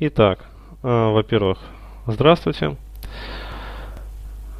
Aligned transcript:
Итак, 0.00 0.46
э, 0.84 1.10
во-первых, 1.10 1.58
здравствуйте. 2.06 2.76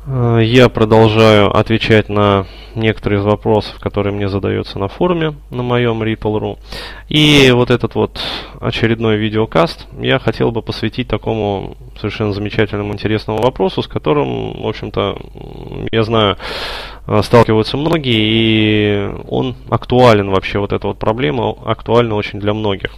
Э, 0.04 0.41
я 0.43 0.68
продолжаю 0.68 1.57
отвечать 1.57 2.09
на 2.09 2.45
некоторые 2.75 3.21
из 3.21 3.25
вопросов, 3.25 3.79
которые 3.79 4.12
мне 4.12 4.29
задаются 4.29 4.80
на 4.80 4.88
форуме 4.88 5.37
на 5.51 5.62
моем 5.62 6.03
Ripple.ru. 6.03 6.59
И 7.09 7.53
вот 7.54 7.71
этот 7.71 7.95
вот 7.95 8.21
очередной 8.61 9.16
видеокаст 9.16 9.87
я 10.01 10.19
хотел 10.19 10.51
бы 10.51 10.61
посвятить 10.61 11.06
такому 11.06 11.77
совершенно 11.96 12.32
замечательному, 12.32 12.93
интересному 12.93 13.41
вопросу, 13.41 13.80
с 13.80 13.86
которым, 13.86 14.61
в 14.61 14.66
общем-то, 14.66 15.18
я 15.93 16.02
знаю, 16.02 16.36
э, 17.07 17.23
сталкиваются 17.23 17.77
многие, 17.77 18.18
и 18.18 19.11
он 19.29 19.55
актуален 19.70 20.30
вообще, 20.30 20.59
вот 20.59 20.73
эта 20.73 20.89
вот 20.89 20.98
проблема 20.98 21.55
актуальна 21.64 22.16
очень 22.16 22.41
для 22.41 22.55
многих. 22.55 22.96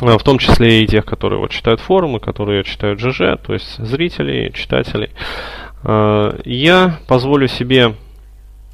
А, 0.00 0.18
в 0.18 0.22
том 0.22 0.38
числе 0.38 0.82
и 0.82 0.86
тех, 0.86 1.04
которые 1.04 1.38
вот 1.38 1.50
читают 1.50 1.80
форумы, 1.80 2.20
которые 2.20 2.64
читают 2.64 3.00
ЖЖ, 3.00 3.38
то 3.42 3.52
есть 3.52 3.76
зрителей, 3.78 4.52
читателей. 4.52 5.10
А, 5.82 6.38
я 6.44 6.98
позволю 7.06 7.48
себе 7.48 7.94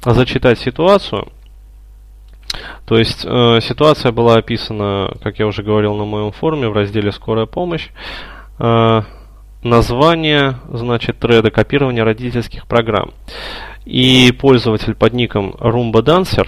зачитать 0.03 0.59
ситуацию. 0.59 1.27
То 2.85 2.97
есть 2.97 3.25
э, 3.25 3.59
ситуация 3.61 4.13
была 4.13 4.37
описана, 4.37 5.13
как 5.21 5.37
я 5.37 5.47
уже 5.47 5.63
говорил 5.63 5.95
на 5.95 6.05
моем 6.05 6.31
форуме, 6.31 6.69
в 6.69 6.73
разделе 6.73 7.11
«Скорая 7.11 7.45
помощь». 7.45 7.89
Название, 9.63 10.59
значит, 10.71 11.19
треда 11.19 11.51
копирования 11.51 12.05
родительских 12.05 12.67
программ. 12.67 13.11
И 13.85 14.31
пользователь 14.31 14.95
под 14.95 15.13
ником 15.13 15.51
Roomba 15.59 16.01
Dancer 16.01 16.47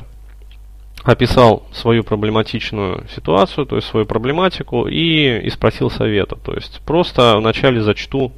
описал 1.10 1.64
свою 1.72 2.04
проблематичную 2.04 3.08
ситуацию, 3.14 3.66
то 3.66 3.76
есть 3.76 3.88
свою 3.88 4.06
проблематику, 4.06 4.88
и, 4.88 5.40
и 5.40 5.50
спросил 5.50 5.90
совета. 5.90 6.36
То 6.36 6.54
есть 6.54 6.82
просто 6.86 7.38
вначале 7.38 7.82
зачту, 7.82 8.32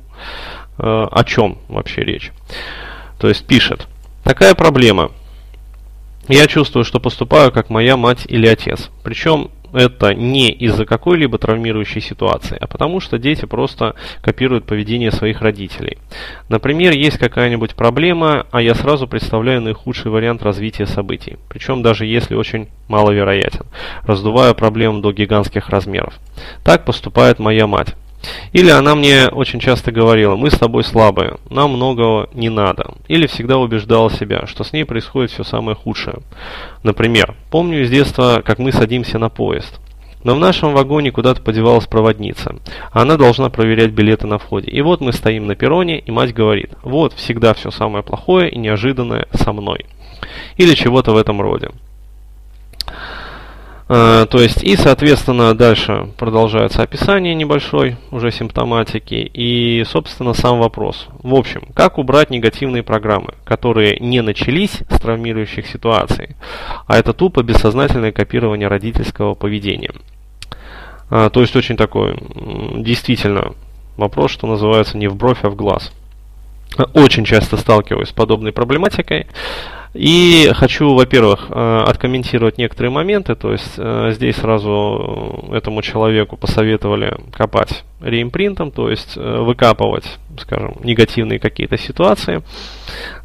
э, 0.78 0.84
о 1.12 1.24
чем 1.26 1.58
вообще 1.68 2.04
речь. 2.04 2.32
То 3.20 3.28
есть 3.28 3.46
пишет. 3.46 3.88
Такая 4.24 4.56
проблема. 4.56 5.12
Я 6.28 6.48
чувствую, 6.48 6.86
что 6.86 7.00
поступаю 7.00 7.52
как 7.52 7.70
моя 7.70 7.98
мать 7.98 8.26
или 8.30 8.48
отец. 8.48 8.90
Причем 9.04 9.52
это 9.74 10.14
не 10.14 10.50
из-за 10.52 10.86
какой-либо 10.86 11.38
травмирующей 11.38 12.02
ситуации, 12.02 12.58
а 12.60 12.68
потому 12.68 13.00
что 13.00 13.18
дети 13.18 13.46
просто 13.46 13.96
копируют 14.22 14.66
поведение 14.66 15.12
своих 15.12 15.42
родителей. 15.42 15.98
Например, 16.50 16.94
есть 16.94 17.18
какая-нибудь 17.18 17.76
проблема, 17.76 18.46
а 18.52 18.62
я 18.62 18.76
сразу 18.76 19.08
представляю 19.08 19.62
наихудший 19.62 20.12
вариант 20.12 20.44
развития 20.44 20.86
событий, 20.86 21.38
причем 21.50 21.82
даже 21.82 22.06
если 22.06 22.36
очень 22.36 22.68
маловероятен, 22.88 23.66
раздувая 24.04 24.54
проблему 24.54 25.02
до 25.02 25.14
гигантских 25.14 25.70
размеров. 25.70 26.20
Так 26.64 26.86
поступает 26.86 27.40
моя 27.40 27.68
мать. 27.68 27.96
Или 28.54 28.70
она 28.70 28.96
мне 28.96 29.28
очень 29.28 29.60
часто 29.60 29.92
говорила, 29.92 30.36
мы 30.36 30.52
с 30.52 30.58
тобой 30.58 30.84
слабые, 30.84 31.38
нам 31.50 31.72
многого 31.72 32.30
не 32.34 32.50
надо. 32.50 32.94
Или 33.08 33.28
всегда 33.28 33.58
убеждала 33.58 34.12
себя, 34.12 34.46
что 34.48 34.64
с 34.64 34.74
ней 34.74 34.86
происходит 34.86 35.32
все 35.32 35.44
самое 35.44 35.76
худшее. 35.76 36.20
Например, 36.84 37.36
помню 37.50 37.84
из 37.84 37.90
детства, 37.90 38.42
как 38.44 38.60
мы 38.60 38.72
садимся 38.72 39.18
на 39.18 39.30
поезд. 39.30 39.80
Но 40.24 40.36
в 40.36 40.40
нашем 40.40 40.74
вагоне 40.74 41.12
куда-то 41.12 41.42
подевалась 41.42 41.88
проводница. 41.88 42.56
Она 42.92 43.18
должна 43.18 43.50
проверять 43.50 43.92
билеты 43.92 44.28
на 44.28 44.38
входе. 44.38 44.70
И 44.70 44.82
вот 44.82 45.02
мы 45.02 45.14
стоим 45.14 45.48
на 45.48 45.56
перроне, 45.56 46.00
и 46.00 46.12
мать 46.12 46.34
говорит, 46.34 46.72
вот 46.84 47.14
всегда 47.14 47.54
все 47.56 47.72
самое 47.72 48.04
плохое 48.04 48.50
и 48.50 48.58
неожиданное 48.58 49.28
со 49.34 49.52
мной. 49.52 49.86
Или 50.58 50.76
чего-то 50.76 51.14
в 51.14 51.18
этом 51.18 51.42
роде. 51.42 51.72
Э, 53.94 54.26
то 54.30 54.40
есть, 54.40 54.64
и, 54.64 54.78
соответственно, 54.78 55.54
дальше 55.54 56.08
продолжается 56.18 56.82
описание 56.82 57.36
небольшой 57.36 57.98
уже 58.10 58.32
симптоматики 58.32 59.16
и, 59.16 59.84
собственно, 59.84 60.34
сам 60.34 60.60
вопрос. 60.60 61.08
В 61.22 61.36
общем, 61.36 61.64
как 61.74 61.98
убрать 61.98 62.30
негативные 62.30 62.84
программы, 62.84 63.34
которые 63.44 63.98
не 64.00 64.22
начались 64.22 64.80
с 64.90 64.98
травмирующих 64.98 65.68
ситуаций, 65.68 66.38
а 66.88 66.98
это 66.98 67.12
тупо 67.12 67.44
бессознательное 67.44 68.14
копирование 68.14 68.70
родительского 68.70 69.34
поведения. 69.34 69.92
А, 71.10 71.30
то 71.30 71.42
есть, 71.42 71.54
очень 71.58 71.76
такой, 71.76 72.16
действительно, 72.78 73.56
вопрос, 73.98 74.32
что 74.32 74.48
называется, 74.48 74.98
не 74.98 75.10
в 75.10 75.18
бровь, 75.18 75.40
а 75.42 75.50
в 75.50 75.56
глаз. 75.58 75.92
Очень 76.94 77.26
часто 77.26 77.58
сталкиваюсь 77.58 78.08
с 78.08 78.14
подобной 78.14 78.54
проблематикой. 78.54 79.28
И 79.94 80.50
хочу, 80.54 80.94
во-первых, 80.94 81.48
э, 81.50 81.84
откомментировать 81.86 82.58
некоторые 82.58 82.92
моменты. 82.92 83.36
То 83.36 83.52
есть 83.52 83.74
э, 83.78 84.12
здесь 84.14 84.38
сразу 84.38 85.50
этому 85.52 85.82
человеку 85.82 86.38
посоветовали 86.38 87.18
копать 87.34 87.84
реимпринтом, 88.00 88.72
то 88.72 88.90
есть 88.90 89.18
э, 89.18 89.38
выкапывать, 89.42 90.06
скажем, 90.40 90.78
негативные 90.84 91.40
какие-то 91.40 91.78
ситуации. 91.78 92.42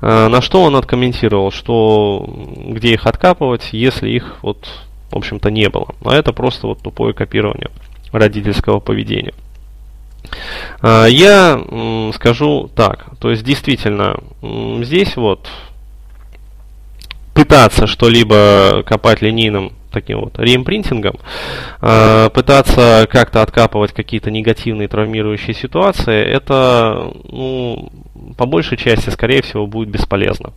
На 0.01 0.41
что 0.43 0.63
он 0.63 0.75
откомментировал, 0.75 1.53
что 1.53 2.29
где 2.67 2.95
их 2.95 3.07
откапывать, 3.07 3.69
если 3.73 4.11
их 4.11 4.39
вот, 4.43 4.69
в 5.13 5.17
общем-то, 5.17 5.51
не 5.51 5.69
было. 5.69 5.95
А 6.05 6.15
это 6.15 6.33
просто 6.33 6.67
вот 6.67 6.83
тупое 6.83 7.15
копирование 7.15 7.71
родительского 8.11 8.81
поведения. 8.81 9.35
Я 10.83 11.61
скажу 12.15 12.71
так, 12.75 13.07
то 13.21 13.31
есть 13.31 13.45
действительно 13.45 14.19
здесь 14.83 15.17
вот 15.17 15.49
пытаться 17.37 17.87
что-либо 17.87 18.83
копать 18.87 19.21
линейным 19.21 19.73
таким 19.93 20.21
вот 20.21 20.39
реимпринтингом, 20.39 21.17
э, 21.83 22.31
пытаться 22.33 23.07
как-то 23.11 23.43
откапывать 23.43 23.93
какие-то 23.93 24.31
негативные 24.31 24.89
травмирующие 24.89 25.55
ситуации, 25.55 26.23
это, 26.23 27.13
ну, 27.25 27.93
по 28.37 28.47
большей 28.47 28.79
части, 28.79 29.11
скорее 29.11 29.43
всего, 29.43 29.67
будет 29.67 29.89
бесполезно. 29.89 30.53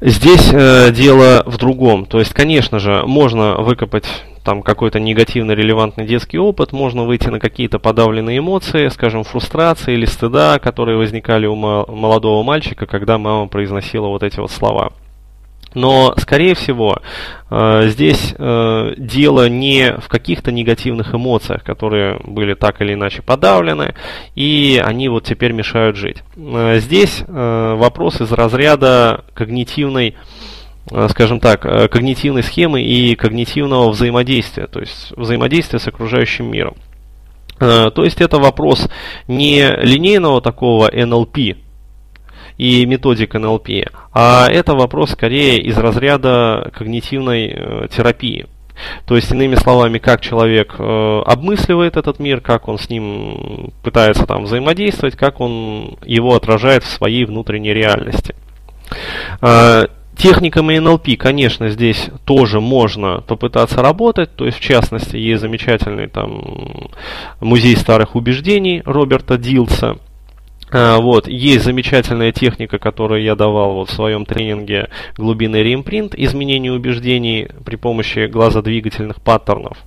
Здесь 0.00 0.50
э, 0.52 0.90
дело 0.90 1.44
в 1.46 1.56
другом. 1.58 2.06
То 2.06 2.18
есть, 2.18 2.34
конечно 2.34 2.78
же, 2.78 3.04
можно 3.06 3.54
выкопать 3.54 4.06
там 4.44 4.62
какой-то 4.62 5.00
негативно 5.00 5.52
релевантный 5.52 6.06
детский 6.06 6.38
опыт, 6.38 6.72
можно 6.72 7.04
выйти 7.04 7.28
на 7.28 7.40
какие-то 7.40 7.78
подавленные 7.78 8.38
эмоции, 8.38 8.88
скажем, 8.88 9.24
фрустрации 9.24 9.94
или 9.94 10.04
стыда, 10.04 10.58
которые 10.58 10.98
возникали 10.98 11.46
у 11.46 11.54
молодого 11.54 12.42
мальчика, 12.42 12.86
когда 12.86 13.16
мама 13.16 13.48
произносила 13.48 14.08
вот 14.08 14.22
эти 14.22 14.40
вот 14.40 14.50
слова. 14.50 14.92
Но, 15.74 16.14
скорее 16.18 16.54
всего, 16.54 16.98
э, 17.50 17.88
здесь 17.88 18.34
э, 18.38 18.94
дело 18.96 19.48
не 19.48 19.96
в 19.98 20.08
каких-то 20.08 20.52
негативных 20.52 21.14
эмоциях, 21.14 21.64
которые 21.64 22.20
были 22.24 22.54
так 22.54 22.80
или 22.80 22.94
иначе 22.94 23.22
подавлены, 23.22 23.94
и 24.36 24.80
они 24.82 25.08
вот 25.08 25.24
теперь 25.24 25.52
мешают 25.52 25.96
жить. 25.96 26.22
Э, 26.36 26.78
здесь 26.78 27.24
вопрос 27.26 28.20
из 28.20 28.30
разряда 28.32 29.24
когнитивной 29.34 30.16
скажем 31.08 31.40
так, 31.40 31.62
когнитивной 31.62 32.42
схемы 32.42 32.82
и 32.82 33.14
когнитивного 33.14 33.88
взаимодействия, 33.88 34.66
то 34.66 34.80
есть 34.80 35.12
взаимодействия 35.16 35.78
с 35.78 35.88
окружающим 35.88 36.50
миром. 36.50 36.76
То 37.58 38.04
есть 38.04 38.20
это 38.20 38.38
вопрос 38.38 38.90
не 39.26 39.66
линейного 39.80 40.42
такого 40.42 40.94
NLP, 40.94 41.56
и 42.58 42.86
методик 42.86 43.34
НЛП, 43.34 43.68
а 44.12 44.48
это 44.48 44.74
вопрос 44.74 45.10
скорее 45.10 45.58
из 45.58 45.76
разряда 45.76 46.70
когнитивной 46.74 47.46
э, 47.48 47.88
терапии. 47.90 48.46
То 49.06 49.14
есть, 49.16 49.30
иными 49.30 49.54
словами, 49.54 49.98
как 49.98 50.20
человек 50.20 50.74
э, 50.78 51.22
обмысливает 51.26 51.96
этот 51.96 52.18
мир, 52.18 52.40
как 52.40 52.68
он 52.68 52.78
с 52.78 52.90
ним 52.90 53.72
пытается 53.82 54.26
там 54.26 54.44
взаимодействовать, 54.44 55.16
как 55.16 55.40
он 55.40 55.96
его 56.04 56.34
отражает 56.34 56.82
в 56.82 56.90
своей 56.90 57.24
внутренней 57.24 57.72
реальности. 57.72 58.34
Э, 59.40 59.86
Техниками 60.16 60.78
НЛП, 60.78 61.18
конечно, 61.18 61.68
здесь 61.70 62.08
тоже 62.24 62.60
можно 62.60 63.20
попытаться 63.26 63.82
работать. 63.82 64.34
То 64.36 64.46
есть, 64.46 64.58
в 64.58 64.60
частности, 64.60 65.16
есть 65.16 65.40
замечательный 65.40 66.06
там 66.06 66.90
музей 67.40 67.76
старых 67.76 68.14
убеждений 68.14 68.80
Роберта 68.84 69.38
Дилса– 69.38 69.96
вот, 70.72 71.28
есть 71.28 71.64
замечательная 71.64 72.32
техника, 72.32 72.78
которую 72.78 73.22
я 73.22 73.36
давал 73.36 73.74
вот 73.74 73.90
в 73.90 73.92
своем 73.92 74.26
тренинге 74.26 74.88
глубинный 75.16 75.62
реимпринт, 75.62 76.14
изменение 76.14 76.72
убеждений 76.72 77.48
при 77.64 77.76
помощи 77.76 78.26
глазодвигательных 78.26 79.20
паттернов. 79.20 79.78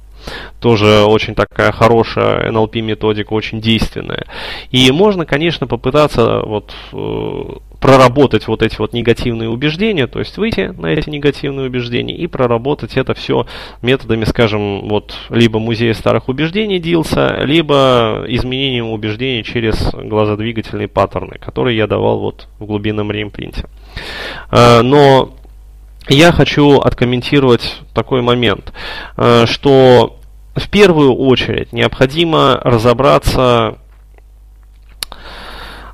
Тоже 0.60 1.04
очень 1.06 1.36
такая 1.36 1.72
хорошая 1.72 2.50
NLP 2.52 2.82
методика, 2.82 3.34
очень 3.34 3.62
действенная. 3.62 4.26
И 4.72 4.92
можно, 4.92 5.26
конечно, 5.26 5.68
попытаться 5.68 6.42
вот 6.42 6.74
э, 6.92 7.44
проработать 7.80 8.48
вот 8.48 8.62
эти 8.62 8.78
вот 8.78 8.94
негативные 8.94 9.50
убеждения, 9.50 10.08
то 10.08 10.20
есть 10.20 10.38
выйти 10.38 10.74
на 10.78 10.88
эти 10.88 11.10
негативные 11.10 11.68
убеждения 11.68 12.16
и 12.16 12.28
проработать 12.28 12.98
это 12.98 13.14
все 13.14 13.46
методами, 13.82 14.24
скажем, 14.24 14.88
вот 14.88 15.16
либо 15.30 15.60
музея 15.60 15.94
старых 15.94 16.28
убеждений 16.30 16.80
Дилса, 16.80 17.40
либо 17.44 18.26
изменением 18.28 18.92
убеждений 18.92 19.44
через 19.44 19.92
глазодвигательные 19.94 20.88
паттерны, 20.88 21.38
которые 21.40 21.78
я 21.78 21.88
давал 21.88 22.20
вот 22.20 22.48
в 22.60 22.66
глубинном 22.66 23.12
реимпринте. 23.12 23.66
А, 24.50 24.82
но 24.82 25.34
я 26.10 26.32
хочу 26.32 26.80
откомментировать 26.80 27.82
такой 27.94 28.22
момент, 28.22 28.74
а, 29.16 29.46
что 29.46 30.20
в 30.56 30.70
первую 30.70 31.14
очередь 31.14 31.72
необходимо 31.72 32.60
разобраться, 32.64 33.78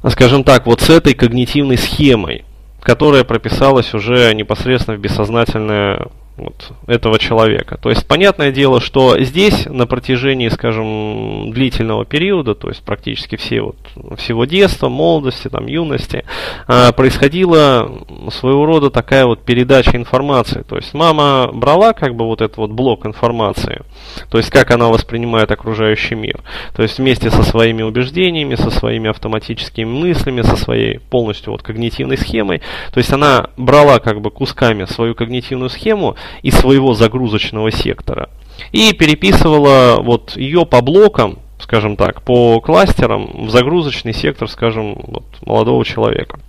скажем 0.09 0.43
так, 0.43 0.65
вот 0.65 0.81
с 0.81 0.89
этой 0.89 1.13
когнитивной 1.13 1.77
схемой, 1.77 2.45
которая 2.81 3.23
прописалась 3.23 3.93
уже 3.93 4.33
непосредственно 4.33 4.97
в 4.97 4.99
бессознательное 4.99 6.07
вот 6.37 6.71
этого 6.87 7.19
человека. 7.19 7.77
То 7.81 7.89
есть, 7.89 8.07
понятное 8.07 8.51
дело, 8.51 8.81
что 8.81 9.19
здесь 9.19 9.65
на 9.65 9.85
протяжении, 9.85 10.49
скажем, 10.49 11.51
длительного 11.51 12.05
периода, 12.05 12.55
то 12.55 12.69
есть 12.69 12.83
практически 12.83 13.35
все 13.35 13.61
вот, 13.61 13.77
всего 14.17 14.45
детства, 14.45 14.89
молодости, 14.89 15.47
там, 15.47 15.67
юности, 15.67 16.25
э, 16.67 16.91
происходила 16.93 17.91
своего 18.31 18.65
рода 18.65 18.89
такая 18.89 19.25
вот 19.25 19.43
передача 19.43 19.95
информации. 19.95 20.63
То 20.67 20.77
есть 20.77 20.93
мама 20.93 21.49
брала 21.53 21.93
как 21.93 22.15
бы 22.15 22.25
вот 22.25 22.41
этот 22.41 22.57
вот 22.57 22.71
блок 22.71 23.05
информации, 23.05 23.81
то 24.29 24.37
есть 24.37 24.49
как 24.49 24.71
она 24.71 24.87
воспринимает 24.87 25.51
окружающий 25.51 26.15
мир. 26.15 26.41
То 26.75 26.83
есть 26.83 26.97
вместе 26.97 27.29
со 27.29 27.43
своими 27.43 27.83
убеждениями, 27.83 28.55
со 28.55 28.71
своими 28.71 29.09
автоматическими 29.09 29.85
мыслями, 29.85 30.41
со 30.41 30.55
своей 30.55 30.99
полностью 30.99 31.51
вот 31.51 31.61
когнитивной 31.61 32.17
схемой. 32.17 32.61
То 32.91 32.97
есть 32.97 33.11
она 33.11 33.49
брала 33.57 33.99
как 33.99 34.21
бы 34.21 34.31
кусками 34.31 34.85
свою 34.85 35.15
когнитивную 35.15 35.69
схему 35.69 36.15
из 36.41 36.55
своего 36.55 36.93
загрузочного 36.93 37.71
сектора 37.71 38.29
и 38.71 38.93
переписывала 38.93 40.01
вот 40.01 40.35
ее 40.35 40.65
по 40.65 40.81
блокам, 40.81 41.39
скажем 41.59 41.95
так, 41.95 42.21
по 42.21 42.59
кластерам 42.61 43.45
в 43.45 43.49
загрузочный 43.49 44.13
сектор, 44.13 44.49
скажем, 44.49 44.95
вот, 45.07 45.25
молодого 45.45 45.83
человека. 45.85 46.39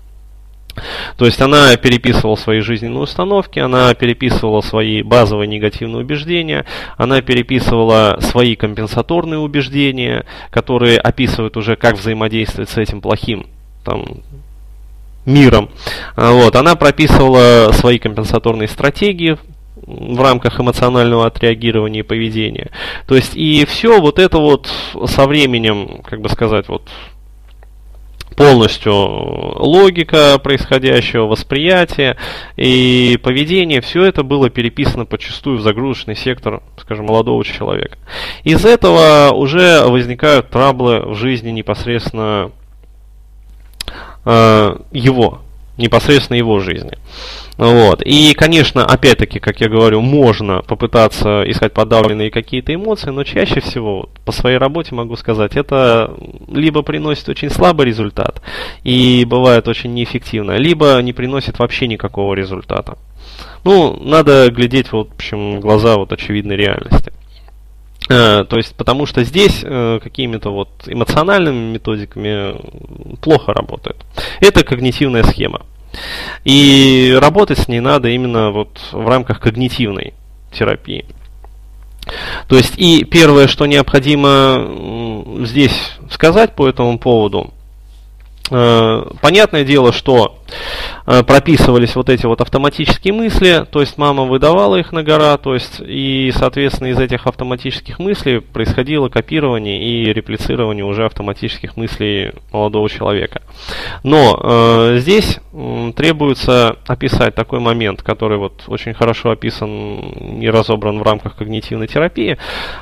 То 1.16 1.24
есть 1.24 1.40
она 1.40 1.76
переписывала 1.76 2.34
свои 2.34 2.60
жизненные 2.60 3.02
установки, 3.02 3.60
она 3.60 3.94
переписывала 3.94 4.60
свои 4.60 5.02
базовые 5.02 5.46
негативные 5.46 6.02
убеждения, 6.02 6.64
она 6.96 7.22
переписывала 7.22 8.18
свои 8.20 8.56
компенсаторные 8.56 9.38
убеждения, 9.38 10.24
которые 10.50 10.98
описывают 10.98 11.56
уже, 11.56 11.76
как 11.76 11.96
взаимодействовать 11.96 12.70
с 12.70 12.76
этим 12.76 13.00
плохим 13.00 13.46
там, 13.84 14.04
миром. 15.26 15.70
А, 16.16 16.32
вот, 16.32 16.56
она 16.56 16.74
прописывала 16.74 17.70
свои 17.72 17.98
компенсаторные 17.98 18.66
стратегии, 18.66 19.38
в 19.76 20.20
рамках 20.20 20.60
эмоционального 20.60 21.26
отреагирования 21.26 22.00
и 22.00 22.04
поведения. 22.04 22.70
То 23.06 23.16
есть 23.16 23.36
и 23.36 23.64
все 23.64 24.00
вот 24.00 24.18
это 24.18 24.38
вот 24.38 24.70
со 25.06 25.26
временем, 25.26 26.02
как 26.02 26.20
бы 26.20 26.28
сказать, 26.28 26.68
вот 26.68 26.88
полностью 28.36 28.92
логика 28.92 30.38
происходящего, 30.42 31.26
восприятие 31.26 32.16
и 32.56 33.18
поведение, 33.22 33.80
все 33.80 34.04
это 34.04 34.22
было 34.22 34.50
переписано 34.50 35.06
почастую 35.06 35.58
в 35.58 35.62
загрузочный 35.62 36.16
сектор, 36.16 36.62
скажем, 36.76 37.06
молодого 37.06 37.44
человека. 37.44 37.98
Из 38.42 38.64
этого 38.64 39.30
уже 39.32 39.84
возникают 39.86 40.50
траблы 40.50 41.00
в 41.00 41.14
жизни 41.14 41.50
непосредственно 41.50 42.50
э, 44.24 44.76
его, 44.90 45.43
непосредственно 45.76 46.36
его 46.36 46.60
жизни. 46.60 46.92
Вот. 47.56 48.02
И, 48.02 48.34
конечно, 48.34 48.84
опять-таки, 48.84 49.38
как 49.38 49.60
я 49.60 49.68
говорю, 49.68 50.00
можно 50.00 50.62
попытаться 50.62 51.42
искать 51.48 51.72
подавленные 51.72 52.30
какие-то 52.30 52.74
эмоции, 52.74 53.10
но 53.10 53.24
чаще 53.24 53.60
всего, 53.60 54.08
по 54.24 54.32
своей 54.32 54.58
работе 54.58 54.94
могу 54.94 55.16
сказать, 55.16 55.56
это 55.56 56.14
либо 56.48 56.82
приносит 56.82 57.28
очень 57.28 57.50
слабый 57.50 57.86
результат 57.86 58.42
и 58.82 59.24
бывает 59.24 59.68
очень 59.68 59.94
неэффективно, 59.94 60.56
либо 60.56 61.00
не 61.00 61.12
приносит 61.12 61.58
вообще 61.58 61.86
никакого 61.86 62.34
результата. 62.34 62.98
Ну, 63.64 63.98
надо 64.00 64.50
глядеть, 64.50 64.92
вот, 64.92 65.10
в 65.10 65.14
общем, 65.14 65.56
в 65.56 65.60
глаза 65.60 65.96
вот 65.96 66.12
очевидной 66.12 66.56
реальности. 66.56 67.12
Э, 68.08 68.44
то 68.48 68.56
есть, 68.56 68.74
потому 68.74 69.06
что 69.06 69.24
здесь 69.24 69.60
э, 69.62 70.00
какими-то 70.02 70.50
вот 70.50 70.68
эмоциональными 70.86 71.72
методиками 71.72 72.56
плохо 73.20 73.52
работает. 73.52 73.96
Это 74.40 74.64
когнитивная 74.64 75.22
схема. 75.24 75.62
И 76.44 77.16
работать 77.20 77.58
с 77.58 77.68
ней 77.68 77.80
надо 77.80 78.08
именно 78.08 78.50
вот 78.50 78.80
в 78.92 79.08
рамках 79.08 79.40
когнитивной 79.40 80.12
терапии. 80.52 81.06
То 82.48 82.56
есть 82.56 82.74
и 82.76 83.04
первое, 83.04 83.46
что 83.46 83.64
необходимо 83.64 85.44
здесь 85.46 85.92
сказать 86.10 86.54
по 86.54 86.68
этому 86.68 86.98
поводу, 86.98 87.54
Э, 88.50 89.04
понятное 89.22 89.64
дело, 89.64 89.92
что 89.92 90.38
э, 90.46 90.93
прописывались 91.04 91.96
вот 91.96 92.08
эти 92.08 92.24
вот 92.26 92.40
автоматические 92.40 93.12
мысли, 93.12 93.66
то 93.70 93.80
есть 93.80 93.98
мама 93.98 94.24
выдавала 94.24 94.76
их 94.76 94.92
на 94.92 95.02
гора, 95.02 95.36
то 95.36 95.54
есть 95.54 95.80
и, 95.80 96.32
соответственно, 96.34 96.88
из 96.88 96.98
этих 96.98 97.26
автоматических 97.26 97.98
мыслей 97.98 98.40
происходило 98.40 99.08
копирование 99.08 99.82
и 99.82 100.12
реплицирование 100.12 100.84
уже 100.84 101.04
автоматических 101.04 101.76
мыслей 101.76 102.32
молодого 102.52 102.88
человека. 102.88 103.42
Но 104.02 104.40
э, 104.42 104.98
здесь 104.98 105.40
э, 105.52 105.92
требуется 105.94 106.76
описать 106.86 107.34
такой 107.34 107.60
момент, 107.60 108.02
который 108.02 108.38
вот 108.38 108.64
очень 108.66 108.94
хорошо 108.94 109.30
описан 109.30 110.40
и 110.40 110.48
разобран 110.48 110.98
в 110.98 111.02
рамках 111.02 111.36
когнитивной 111.36 111.86
терапии, 111.86 112.38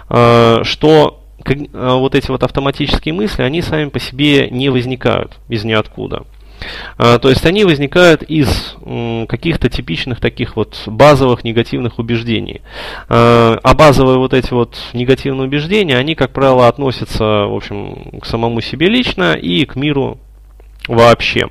э, 0.08 0.60
что 0.64 1.18
а, 1.44 1.96
вот 1.96 2.14
эти 2.14 2.30
вот 2.30 2.44
автоматические 2.44 3.14
мысли, 3.14 3.42
они 3.42 3.62
сами 3.62 3.88
по 3.88 3.98
себе 3.98 4.48
не 4.50 4.68
возникают 4.68 5.38
из 5.48 5.64
ниоткуда. 5.64 6.22
А, 6.98 7.18
то 7.18 7.28
есть 7.28 7.44
они 7.46 7.64
возникают 7.64 8.22
из 8.22 8.76
каких-то 9.28 9.68
типичных 9.68 10.20
таких 10.20 10.56
вот 10.56 10.76
базовых 10.86 11.44
негативных 11.44 11.98
убеждений. 11.98 12.62
А, 13.08 13.58
а 13.62 13.74
базовые 13.74 14.18
вот 14.18 14.34
эти 14.34 14.52
вот 14.52 14.78
негативные 14.92 15.46
убеждения, 15.46 15.96
они, 15.96 16.14
как 16.14 16.32
правило, 16.32 16.68
относятся, 16.68 17.24
в 17.46 17.54
общем, 17.54 18.20
к 18.20 18.26
самому 18.26 18.60
себе 18.60 18.88
лично 18.88 19.34
и 19.34 19.64
к 19.64 19.76
миру 19.76 20.18
вообще. 20.88 21.48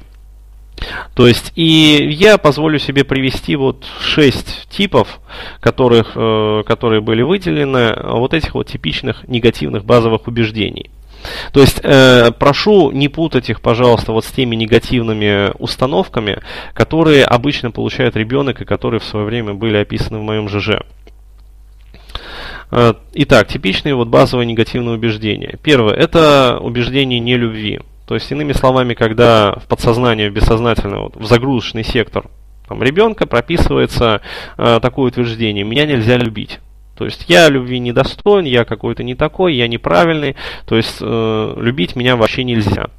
То 1.13 1.27
есть, 1.27 1.51
и 1.55 2.07
я 2.09 2.37
позволю 2.37 2.79
себе 2.79 3.03
привести 3.03 3.55
вот 3.55 3.85
шесть 4.01 4.67
типов, 4.69 5.19
которых, 5.59 6.13
э, 6.15 6.63
которые 6.65 7.01
были 7.01 7.21
выделены, 7.21 7.95
вот 8.03 8.33
этих 8.33 8.55
вот 8.55 8.67
типичных 8.67 9.27
негативных 9.27 9.85
базовых 9.85 10.27
убеждений. 10.27 10.89
То 11.51 11.61
есть, 11.61 11.79
э, 11.83 12.31
прошу 12.31 12.91
не 12.91 13.07
путать 13.07 13.49
их, 13.49 13.61
пожалуйста, 13.61 14.11
вот 14.11 14.25
с 14.25 14.31
теми 14.31 14.55
негативными 14.55 15.51
установками, 15.59 16.39
которые 16.73 17.23
обычно 17.25 17.71
получает 17.71 18.15
ребенок 18.15 18.61
и 18.61 18.65
которые 18.65 18.99
в 18.99 19.05
свое 19.05 19.25
время 19.25 19.53
были 19.53 19.77
описаны 19.77 20.19
в 20.19 20.23
моем 20.23 20.49
ЖЖ. 20.49 20.81
Э, 22.71 22.93
итак, 23.13 23.47
типичные 23.47 23.95
вот 23.95 24.07
базовые 24.07 24.45
негативные 24.45 24.95
убеждения. 24.95 25.57
Первое– 25.61 25.93
это 25.95 26.57
убеждение 26.61 27.19
нелюбви. 27.19 27.81
То 28.07 28.15
есть, 28.15 28.31
иными 28.31 28.53
словами, 28.53 28.93
когда 28.93 29.53
в 29.53 29.67
подсознание, 29.67 30.29
в 30.29 30.33
бессознательное, 30.33 30.99
вот, 30.99 31.15
в 31.15 31.25
загрузочный 31.25 31.83
сектор 31.83 32.25
там, 32.67 32.81
ребенка 32.81 33.27
прописывается 33.27 34.21
э, 34.57 34.79
такое 34.81 35.09
утверждение 35.09 35.65
«меня 35.65 35.85
нельзя 35.85 36.17
любить». 36.17 36.59
То 37.01 37.05
есть 37.05 37.25
я 37.29 37.49
любви 37.49 37.79
недостоин, 37.79 38.45
я 38.45 38.63
какой-то 38.63 39.01
не 39.01 39.15
такой, 39.15 39.55
я 39.55 39.67
неправильный, 39.67 40.35
то 40.67 40.77
есть 40.77 40.97
э, 41.01 41.53
любить 41.57 41.95
меня 41.95 42.15
вообще 42.15 42.43
нельзя. 42.43 42.91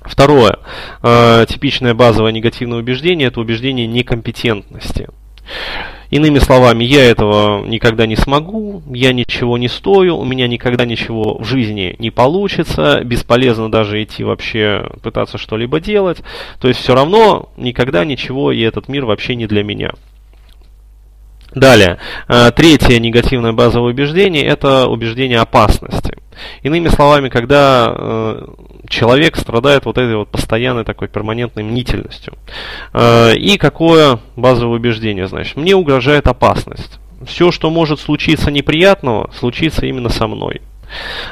Второе, 0.00 0.58
э, 1.02 1.44
типичное 1.46 1.92
базовое 1.92 2.32
негативное 2.32 2.78
убеждение, 2.78 3.28
это 3.28 3.42
убеждение 3.42 3.86
некомпетентности. 3.86 5.10
Иными 6.08 6.38
словами, 6.38 6.84
я 6.84 7.04
этого 7.04 7.66
никогда 7.66 8.06
не 8.06 8.16
смогу, 8.16 8.82
я 8.90 9.12
ничего 9.12 9.58
не 9.58 9.68
стою, 9.68 10.16
у 10.16 10.24
меня 10.24 10.48
никогда 10.48 10.86
ничего 10.86 11.36
в 11.36 11.44
жизни 11.44 11.96
не 11.98 12.10
получится, 12.10 13.02
бесполезно 13.04 13.70
даже 13.70 14.02
идти 14.02 14.24
вообще 14.24 14.90
пытаться 15.02 15.36
что-либо 15.36 15.78
делать. 15.78 16.22
То 16.58 16.68
есть 16.68 16.80
все 16.80 16.94
равно 16.94 17.50
никогда 17.58 18.06
ничего, 18.06 18.50
и 18.50 18.62
этот 18.62 18.88
мир 18.88 19.04
вообще 19.04 19.34
не 19.34 19.46
для 19.46 19.62
меня. 19.62 19.90
Далее, 21.54 21.98
э, 22.28 22.50
третье 22.50 22.98
негативное 22.98 23.52
базовое 23.52 23.92
убеждение– 23.92 24.44
это 24.44 24.88
убеждение 24.88 25.38
опасности. 25.38 26.16
Иными 26.62 26.88
словами, 26.88 27.28
когда 27.28 27.92
э, 27.94 28.46
человек 28.88 29.36
страдает 29.36 29.84
вот 29.84 29.96
этой 29.96 30.16
вот 30.16 30.30
постоянной 30.30 30.84
такой 30.84 31.06
перманентной 31.06 31.62
мнительностью. 31.62 32.34
Э, 32.92 33.34
и 33.36 33.56
какое 33.56 34.18
базовое 34.34 34.78
убеждение, 34.78 35.28
значит, 35.28 35.56
мне 35.56 35.76
угрожает 35.76 36.26
опасность. 36.26 36.98
Все, 37.24 37.52
что 37.52 37.70
может 37.70 38.00
случиться 38.00 38.50
неприятного, 38.50 39.30
случится 39.38 39.86
именно 39.86 40.08
со 40.08 40.26
мной. 40.26 40.60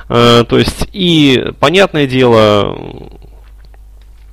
То 0.09 0.47
есть, 0.51 0.89
и 0.93 1.53
понятное 1.61 2.07
дело, 2.07 2.77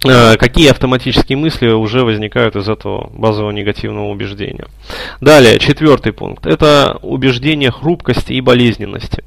какие 0.01 0.69
автоматические 0.69 1.37
мысли 1.37 1.67
уже 1.69 2.03
возникают 2.03 2.55
из 2.55 2.69
этого 2.69 3.09
базового 3.13 3.51
негативного 3.51 4.09
убеждения. 4.09 4.67
Далее, 5.21 5.59
четвертый 5.59 6.13
пункт. 6.13 6.45
Это 6.45 6.99
убеждение 7.01 7.71
хрупкости 7.71 8.33
и 8.33 8.41
болезненности. 8.41 9.23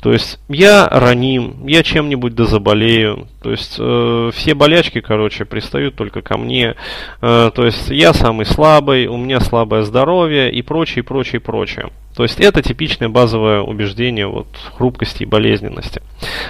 То 0.00 0.12
есть 0.12 0.38
я 0.48 0.88
раним, 0.88 1.66
я 1.66 1.82
чем-нибудь 1.82 2.34
да 2.34 2.44
заболею. 2.44 3.28
То 3.42 3.50
есть 3.50 3.76
э, 3.78 4.30
все 4.34 4.54
болячки, 4.54 5.00
короче, 5.00 5.44
пристают 5.44 5.94
только 5.96 6.22
ко 6.22 6.36
мне. 6.36 6.74
Э, 7.20 7.50
то 7.54 7.64
есть 7.64 7.88
я 7.90 8.12
самый 8.12 8.46
слабый, 8.46 9.06
у 9.06 9.16
меня 9.16 9.40
слабое 9.40 9.82
здоровье 9.82 10.50
и 10.50 10.62
прочее, 10.62 11.02
прочее, 11.02 11.40
прочее. 11.40 11.90
То 12.16 12.24
есть 12.24 12.40
это 12.40 12.62
типичное 12.62 13.08
базовое 13.08 13.60
убеждение 13.60 14.26
вот, 14.26 14.48
хрупкости 14.76 15.22
и 15.22 15.26
болезненности. 15.26 16.02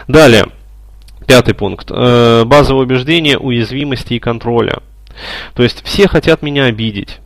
Далее, 0.06 0.46
пятый 1.28 1.54
пункт. 1.54 1.90
Э, 1.90 2.44
базовое 2.44 2.84
убеждение 2.84 3.38
уязвимости 3.38 4.14
и 4.14 4.18
контроля. 4.18 4.78
То 5.54 5.62
есть 5.62 5.84
все 5.84 6.08
хотят 6.08 6.42
меня 6.42 6.64
обидеть. 6.64 7.18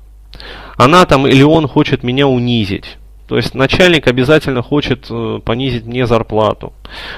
Она 0.77 1.07
там 1.07 1.27
или 1.27 1.43
он 1.43 1.69
хочет 1.69 2.03
меня 2.03 2.27
унизить. 2.27 2.99
То 3.33 3.39
есть 3.39 3.55
начальник 3.55 4.09
обязательно 4.09 4.61
хочет 4.61 5.07
э, 5.09 5.41
понизить 5.43 5.87
мне 5.87 6.07
зарплату. 6.07 6.75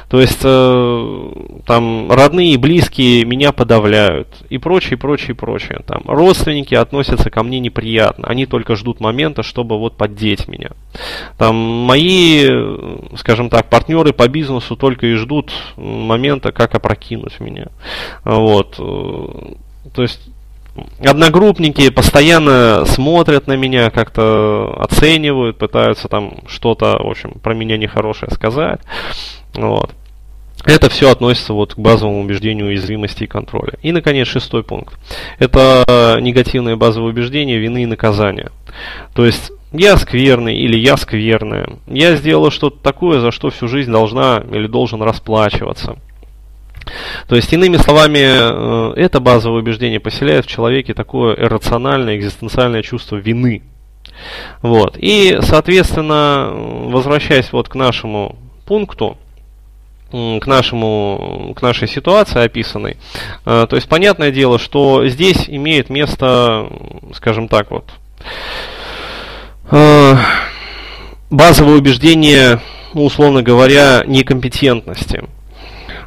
То 0.09 0.21
есть 0.21 0.42
э, 0.44 1.33
там 1.66 2.09
родные 2.09 2.52
и 2.52 2.56
близкие 2.56 3.25
меня 3.25 3.50
подавляют 3.50 4.28
и 4.49 4.59
прочее, 4.59 4.97
прочее, 4.97 5.35
прочее. 5.35 5.80
Там 5.85 6.02
родственники 6.06 6.73
относятся 6.73 7.30
ко 7.30 7.42
мне 7.42 7.59
неприятно. 7.59 8.28
Они 8.28 8.47
только 8.47 8.76
ждут 8.76 9.00
момента, 9.00 9.42
чтобы 9.42 9.76
вот 9.76 9.97
поддеть 9.97 10.47
меня. 10.47 10.71
Там 11.37 11.56
мои, 11.56 12.47
э, 12.49 12.99
скажем 13.16 13.50
так, 13.50 13.68
партнеры 13.68 14.12
по 14.12 14.28
бизнесу 14.28 14.76
только 14.76 15.09
и 15.09 15.14
ждут 15.14 15.50
момента, 15.75 16.52
как 16.52 16.76
опрокинуть 16.76 17.40
меня. 17.40 17.71
Вот. 18.23 18.76
То 18.76 20.02
есть 20.02 20.21
одногруппники 21.00 21.90
постоянно 21.90 22.85
смотрят 22.87 23.47
на 23.47 23.57
меня, 23.57 23.90
как-то 23.90 24.75
оценивают, 24.78 25.59
пытаются 25.59 26.09
там 26.09 26.38
что-то, 26.47 26.99
в 27.02 27.09
общем, 27.09 27.33
про 27.43 27.54
меня 27.54 27.76
нехорошее 27.76 28.31
сказать. 28.33 28.81
Вот. 29.54 29.90
Это 30.64 30.88
все 30.88 31.11
относится 31.11 31.52
вот 31.52 31.75
к 31.75 31.78
базовому 31.78 32.23
убеждению 32.23 32.69
уязвимости 32.69 33.25
и 33.25 33.26
контроля. 33.26 33.75
И, 33.83 33.93
наконец, 33.93 34.28
шестой 34.28 34.62
пункт. 34.62 34.99
Это 35.38 36.19
негативное 36.21 36.76
базовое 36.76 37.11
убеждение 37.11 37.59
вины 37.59 37.83
и 37.83 37.87
наказания. 37.87 38.50
То 39.14 39.26
есть, 39.26 39.52
я 39.73 39.97
скверный 39.99 40.57
или 40.57 40.78
я 40.78 40.97
скверная. 40.97 41.69
Я 41.87 42.16
сделала 42.16 42.50
что-то 42.50 42.78
такое, 42.83 43.21
за 43.21 43.31
что 43.31 43.50
всю 43.50 43.69
жизнь 43.69 43.90
должна 43.90 44.43
или 44.52 44.66
должен 44.66 45.02
расплачиваться. 45.02 45.99
То 47.29 47.37
есть, 47.37 47.53
иными 47.53 47.77
словами, 47.77 48.19
э, 48.19 48.93
это 48.97 49.21
базовое 49.21 49.61
убеждение 49.61 50.01
поселяет 50.01 50.47
в 50.47 50.49
человеке 50.49 50.95
такое 50.95 51.35
иррациональное, 51.35 52.17
экзистенциальное 52.17 52.83
чувство 52.83 53.17
вины. 53.17 53.63
Вот. 54.63 54.97
И, 54.99 55.39
соответственно, 55.43 56.51
возвращаясь 56.55 57.53
вот 57.53 57.69
к 57.69 57.75
нашему 57.75 58.37
пункту, 58.67 59.19
к 60.11 60.47
нашему, 60.47 61.55
к 61.57 61.63
нашей 61.63 61.89
ситуации 61.89 62.45
описанной. 62.45 62.97
Э, 63.45 63.67
то 63.69 63.77
есть 63.77 63.89
понятное 63.89 64.31
дело, 64.31 64.59
что 64.59 65.07
здесь 65.09 65.49
имеет 65.49 65.91
место, 65.91 66.69
скажем 67.15 67.49
так 67.49 67.71
вот, 67.71 67.91
э, 69.71 70.17
базовое 71.31 71.77
убеждение, 71.77 72.61
ну, 72.93 73.05
условно 73.05 73.43
говоря, 73.43 74.05
некомпетентности. 74.07 75.25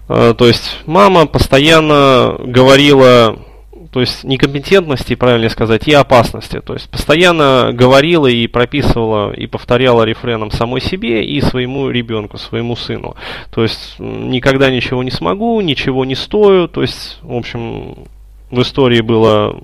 Э, 0.10 0.34
то 0.38 0.48
есть 0.48 0.80
мама 0.86 1.26
постоянно 1.26 2.36
говорила, 2.40 3.38
то 3.92 4.02
есть 4.02 4.24
некомпетентности, 4.24 5.16
правильно 5.16 5.50
сказать, 5.50 5.88
и 5.88 5.94
опасности. 5.94 6.62
То 6.62 6.74
есть 6.74 6.90
постоянно 6.90 7.72
говорила 7.74 8.28
и 8.28 8.48
прописывала 8.48 9.32
и 9.34 9.48
повторяла 9.48 10.04
рефреном 10.04 10.52
самой 10.52 10.82
себе 10.82 11.26
и 11.26 11.42
своему 11.42 11.90
ребенку, 11.90 12.38
своему 12.38 12.76
сыну. 12.76 13.16
То 13.52 13.64
есть 13.64 13.96
никогда 14.00 14.70
ничего 14.70 15.04
не 15.04 15.12
смогу, 15.12 15.60
ничего 15.62 16.06
не 16.06 16.16
стою. 16.16 16.68
То 16.68 16.82
есть, 16.82 17.20
в 17.22 17.36
общем, 17.36 17.96
в 18.52 18.62
истории 18.62 19.02
было 19.02 19.60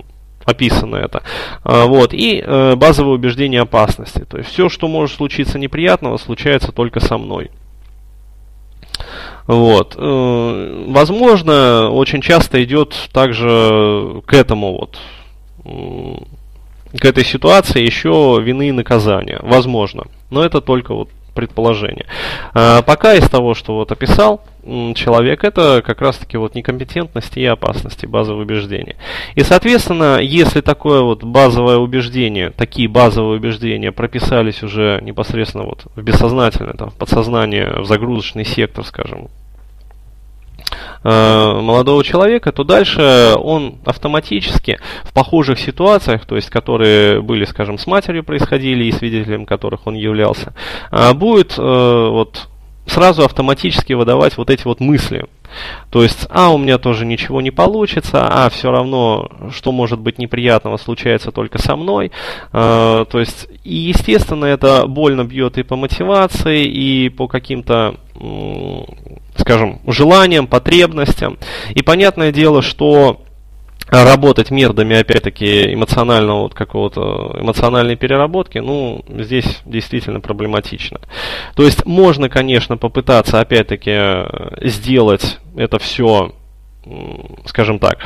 описано 0.46 0.98
это. 0.98 1.24
А, 1.64 1.86
вот. 1.86 2.14
И 2.14 2.44
э, 2.46 2.76
базовое 2.76 3.16
убеждение 3.16 3.62
опасности. 3.62 4.26
То 4.30 4.38
есть 4.38 4.50
все, 4.50 4.70
что 4.70 4.88
может 4.88 5.16
случиться 5.16 5.58
неприятного, 5.58 6.18
случается 6.18 6.72
только 6.72 7.00
со 7.00 7.18
мной. 7.18 7.50
Вот. 9.48 9.96
Э, 9.98 10.86
возможно, 10.88 11.90
очень 11.90 12.22
часто 12.22 12.64
идет 12.64 13.10
также 13.12 14.22
к 14.26 14.34
этому 14.34 14.78
вот, 14.78 15.00
к 16.98 17.06
этой 17.06 17.26
ситуации 17.26 17.82
еще 17.82 18.40
вины 18.42 18.70
и 18.70 18.72
наказания. 18.72 19.40
Возможно. 19.42 20.06
Но 20.30 20.44
это 20.44 20.62
только 20.62 20.94
вот 20.94 21.10
предположение. 21.34 22.06
А 22.54 22.82
пока 22.82 23.14
из 23.14 23.30
того, 23.30 23.54
что 23.54 23.76
вот 23.76 23.92
описал 23.92 24.42
человек, 24.96 25.44
это 25.44 25.82
как 25.86 26.02
раз-таки 26.02 26.38
вот 26.38 26.56
некомпетентность 26.56 27.36
и 27.38 27.46
опасности, 27.46 28.06
базовые 28.06 28.44
убеждения. 28.44 28.96
И, 29.36 29.44
соответственно, 29.44 30.20
если 30.22 30.62
такое 30.62 31.02
вот 31.02 31.24
базовое 31.24 31.78
убеждение, 31.78 32.50
такие 32.52 32.88
базовые 32.88 33.40
убеждения 33.40 33.92
прописались 33.92 34.64
уже 34.64 35.00
непосредственно 35.02 35.66
вот 35.66 35.86
в 35.96 36.02
бессознательное, 36.02 36.74
там, 36.74 36.92
в 36.92 36.96
подсознание, 36.96 37.82
в 37.82 37.86
загрузочный 37.86 38.46
сектор, 38.46 38.86
скажем, 38.86 39.30
молодого 41.04 42.04
человека, 42.04 42.52
то 42.52 42.64
дальше 42.64 43.36
он 43.38 43.76
автоматически 43.86 44.80
в 45.04 45.14
похожих 45.14 45.60
ситуациях, 45.60 46.26
то 46.26 46.36
есть 46.36 46.50
которые 46.50 47.22
были, 47.22 47.46
скажем, 47.46 47.78
с 47.78 47.88
матерью 47.88 48.24
происходили 48.24 48.86
и 48.86 48.92
свидетелем 48.92 49.46
которых 49.46 49.86
он 49.86 49.96
являлся, 49.96 50.54
э, 50.92 51.14
будет 51.14 51.58
э, 51.58 51.62
вот 51.62 52.48
сразу 52.86 53.24
автоматически 53.24 53.94
выдавать 53.94 54.38
вот 54.38 54.50
эти 54.50 54.64
вот 54.66 54.80
мысли. 54.80 55.26
То 55.90 56.04
есть, 56.04 56.28
а, 56.30 56.54
у 56.54 56.58
меня 56.58 56.78
тоже 56.78 57.06
ничего 57.06 57.42
не 57.42 57.52
получится, 57.52 58.28
а, 58.30 58.50
все 58.50 58.72
равно, 58.72 59.30
что 59.52 59.72
может 59.72 60.00
быть 60.00 60.18
неприятного, 60.18 60.78
случается 60.78 61.32
только 61.32 61.58
со 61.60 61.76
мной. 61.76 62.12
Э, 62.52 63.06
то 63.10 63.20
есть, 63.20 63.48
и, 63.64 63.76
естественно, 63.76 64.46
это 64.46 64.88
больно 64.88 65.24
бьет 65.24 65.58
и 65.58 65.64
по 65.64 65.76
мотивации, 65.76 66.66
и 66.66 67.10
по 67.10 67.28
каким-то, 67.28 67.96
скажем, 69.36 69.82
желаниям, 69.88 70.48
потребностям. 70.48 71.38
И 71.74 71.82
понятное 71.82 72.32
дело, 72.32 72.62
что 72.62 73.22
работать 73.94 74.50
методами, 74.50 74.96
опять-таки, 74.96 75.74
эмоционального 75.74 76.42
вот 76.42 76.54
какого-то, 76.56 77.38
эмоциональной 77.40 77.96
переработки, 77.96 78.58
ну, 78.58 79.04
здесь 79.08 79.62
действительно 79.66 80.20
проблематично. 80.20 81.00
То 81.56 81.64
есть 81.64 81.86
можно, 81.86 82.30
конечно, 82.30 82.78
попытаться, 82.78 83.40
опять-таки, 83.40 84.68
сделать 84.68 85.40
это 85.56 85.78
все, 85.78 86.34
скажем 87.46 87.78
так, 87.78 88.00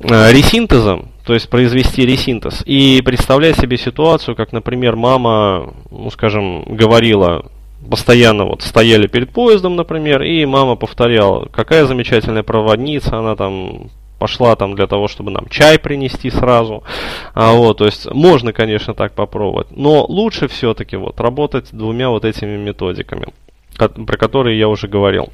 э, 0.00 0.32
ресинтезом, 0.32 1.08
то 1.24 1.32
есть 1.32 1.48
произвести 1.48 2.04
ресинтез, 2.04 2.62
и 2.66 3.00
представлять 3.02 3.56
себе 3.56 3.78
ситуацию, 3.78 4.36
как, 4.36 4.52
например, 4.52 4.96
мама, 4.96 5.72
ну, 5.90 6.10
скажем, 6.10 6.64
говорила 6.64 7.46
постоянно 7.88 8.44
вот 8.44 8.62
стояли 8.62 9.08
перед 9.08 9.30
поездом, 9.30 9.74
например, 9.74 10.22
и 10.22 10.44
мама 10.46 10.76
повторяла, 10.76 11.46
какая 11.46 11.84
замечательная 11.86 12.44
проводница, 12.44 13.18
она 13.18 13.34
там 13.34 13.90
пошла 14.22 14.54
там 14.54 14.76
для 14.76 14.86
того, 14.86 15.08
чтобы 15.08 15.32
нам 15.32 15.48
чай 15.48 15.80
принести 15.80 16.30
сразу. 16.30 16.84
А, 17.34 17.54
вот, 17.54 17.78
то 17.78 17.86
есть 17.86 18.08
можно, 18.08 18.52
конечно, 18.52 18.94
так 18.94 19.14
попробовать. 19.14 19.66
Но 19.72 20.04
лучше 20.04 20.46
все-таки 20.46 20.94
вот 20.94 21.18
работать 21.18 21.70
двумя 21.72 22.08
вот 22.08 22.24
этими 22.24 22.56
методиками, 22.56 23.26
про 23.76 24.16
которые 24.16 24.60
я 24.60 24.68
уже 24.68 24.86
говорил 24.86 25.30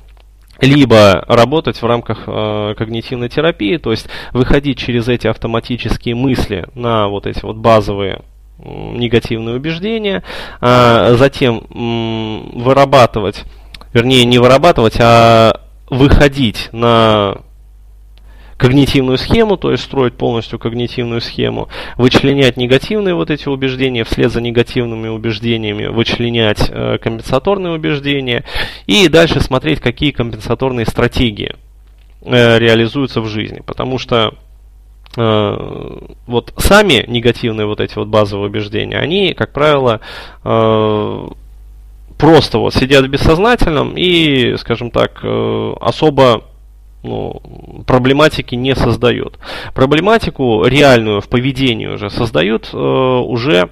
либо 0.61 1.23
работать 1.29 1.83
в 1.83 1.87
рамках 1.87 2.25
э, 2.27 2.75
когнитивной 2.79 3.29
терапии, 3.29 3.77
то 3.77 3.91
есть 3.91 4.09
выходить 4.33 4.79
через 4.79 5.07
эти 5.07 5.27
автоматические 5.27 6.15
мысли 6.15 6.65
на 6.75 7.09
вот 7.09 7.27
эти 7.27 7.45
вот 7.45 7.57
базовые 7.57 8.23
негативные 8.59 9.57
убеждения, 9.57 10.25
а 10.63 11.15
затем 11.15 11.63
вырабатывать, 12.55 13.45
вернее 13.93 14.25
не 14.25 14.39
вырабатывать, 14.39 14.97
а 14.99 15.61
выходить 15.91 16.71
на 16.73 17.43
когнитивную 18.59 19.17
схему, 19.17 19.57
то 19.57 19.71
есть 19.71 19.85
строить 19.85 20.15
полностью 20.15 20.59
когнитивную 20.59 21.21
схему, 21.21 21.69
вычленять 21.97 22.57
негативные 22.57 23.15
вот 23.15 23.31
эти 23.31 23.49
убеждения, 23.49 24.05
вслед 24.05 24.33
за 24.33 24.41
негативными 24.41 25.09
убеждениями 25.09 25.87
вычленять 25.87 26.69
э, 26.69 26.99
компенсаторные 26.99 27.73
убеждения 27.73 28.45
и 28.87 29.09
дальше 29.09 29.41
смотреть, 29.41 29.81
какие 29.81 30.11
компенсаторные 30.11 30.87
стратегии 30.87 31.55
э, 32.23 32.59
реализуются 32.59 33.21
в 33.21 33.29
жизни. 33.29 33.63
Потому 33.65 33.99
что 33.99 34.35
э, 35.17 35.99
вот 36.27 36.53
сами 36.59 37.05
негативные 37.07 37.67
вот 37.67 37.81
эти 37.81 37.95
вот 37.95 38.09
базовые 38.09 38.49
убеждения, 38.49 38.99
они, 38.99 39.35
как 39.35 39.53
правило, 39.53 40.01
э, 40.43 41.29
просто 42.19 42.59
вот 42.59 42.75
сидят 42.75 43.05
в 43.05 43.09
бессознательном 43.09 43.95
и, 43.97 44.57
скажем 44.57 44.91
так, 44.91 45.21
э, 45.23 45.75
особо 45.81 46.48
ну, 47.09 47.85
проблематики 47.87 48.55
не 48.55 48.75
создает. 48.75 49.39
Проблематику 49.75 50.65
реальную 50.65 51.21
в 51.21 51.29
поведении 51.29 51.87
уже 51.87 52.11
создают 52.11 52.71
э, 52.73 52.77
уже 52.77 53.71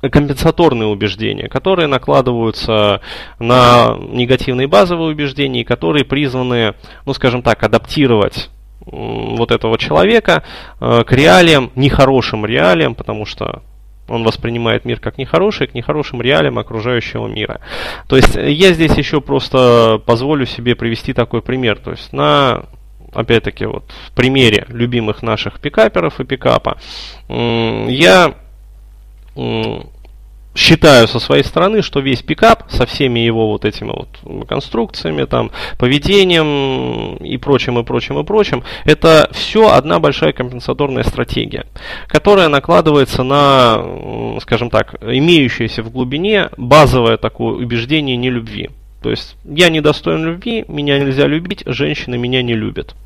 компенсаторные 0.00 0.88
убеждения, 0.88 1.48
которые 1.48 1.86
накладываются 1.86 3.00
на 3.38 3.96
негативные 3.98 4.66
базовые 4.66 5.12
убеждения, 5.12 5.64
которые 5.64 6.04
призваны, 6.04 6.74
ну 7.06 7.14
скажем 7.14 7.42
так, 7.42 7.62
адаптировать 7.62 8.50
вот 8.80 9.50
этого 9.50 9.78
человека 9.78 10.44
э, 10.80 11.02
к 11.04 11.12
реалиям, 11.12 11.72
нехорошим 11.74 12.46
реалиям, 12.46 12.94
потому 12.94 13.26
что 13.26 13.62
Он 14.08 14.22
воспринимает 14.22 14.84
мир 14.84 15.00
как 15.00 15.18
нехороший, 15.18 15.66
к 15.66 15.74
нехорошим 15.74 16.22
реалиям 16.22 16.58
окружающего 16.58 17.26
мира. 17.26 17.60
То 18.08 18.16
есть 18.16 18.36
я 18.36 18.72
здесь 18.72 18.96
еще 18.96 19.20
просто 19.20 20.00
позволю 20.06 20.46
себе 20.46 20.74
привести 20.74 21.12
такой 21.12 21.42
пример. 21.42 21.78
То 21.78 21.90
есть 21.92 22.12
на 22.12 22.66
опять-таки 23.12 23.66
вот 23.66 23.90
в 24.08 24.12
примере 24.12 24.66
любимых 24.68 25.22
наших 25.22 25.60
пикаперов 25.60 26.20
и 26.20 26.24
пикапа 26.24 26.76
я 27.28 28.34
считаю 30.56 31.06
со 31.06 31.20
своей 31.20 31.44
стороны, 31.44 31.82
что 31.82 32.00
весь 32.00 32.22
пикап 32.22 32.64
со 32.70 32.86
всеми 32.86 33.20
его 33.20 33.48
вот 33.48 33.64
этими 33.64 33.90
вот 33.90 34.46
конструкциями, 34.48 35.24
там, 35.24 35.50
поведением 35.78 37.16
и 37.16 37.36
прочим, 37.36 37.78
и 37.78 37.84
прочим, 37.84 38.18
и 38.18 38.24
прочим, 38.24 38.64
это 38.84 39.28
все 39.32 39.70
одна 39.70 40.00
большая 40.00 40.32
компенсаторная 40.32 41.04
стратегия, 41.04 41.66
которая 42.08 42.48
накладывается 42.48 43.22
на, 43.22 44.38
скажем 44.40 44.70
так, 44.70 44.96
имеющееся 45.02 45.82
в 45.82 45.90
глубине 45.90 46.50
базовое 46.56 47.16
такое 47.16 47.54
убеждение 47.54 48.16
нелюбви. 48.16 48.70
То 49.02 49.10
есть 49.10 49.36
я 49.44 49.68
недостоин 49.68 50.24
любви, 50.24 50.64
меня 50.68 50.98
нельзя 50.98 51.26
любить, 51.26 51.62
женщины 51.66 52.16
меня 52.18 52.42
не 52.42 52.54
любят. 52.54 52.96